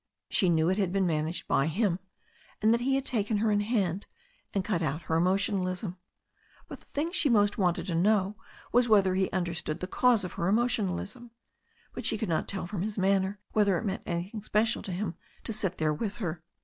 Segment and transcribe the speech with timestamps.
[0.31, 1.99] She knew it had been managed by him,
[2.59, 4.07] and that he had taken her in hand,
[4.51, 5.95] and cut out her emotionalism.
[6.67, 8.35] But the thing she wanted most to know
[8.71, 11.29] was whether he understood the cause of her emotionalism.
[11.93, 15.13] But she could not tell from his manner whether it meant anything special to him
[15.43, 16.41] to sit there with her.